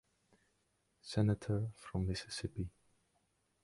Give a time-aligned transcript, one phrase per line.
[1.03, 2.71] Senator from Mississippi.